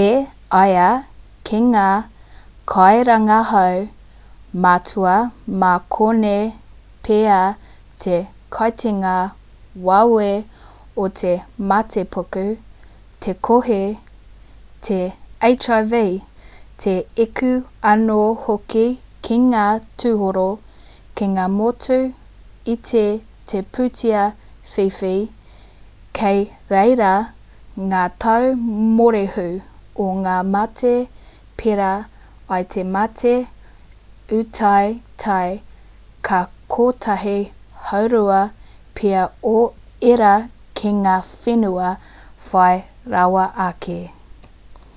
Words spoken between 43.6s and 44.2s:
ake